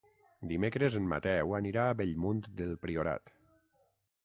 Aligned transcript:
Dimecres 0.51 0.95
en 0.99 1.09
Mateu 1.11 1.53
anirà 1.59 1.85
a 1.91 1.99
Bellmunt 2.01 2.41
del 2.63 2.75
Priorat. 2.87 3.35